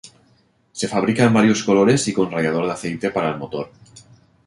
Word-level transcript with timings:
Se 0.71 0.87
fabrica 0.87 1.25
en 1.25 1.33
varios 1.35 1.63
colores 1.63 2.07
y 2.07 2.11
con 2.13 2.31
radiador 2.31 2.65
de 2.65 2.71
aceite 2.71 3.11
para 3.11 3.29
el 3.29 3.37
motor. 3.37 3.71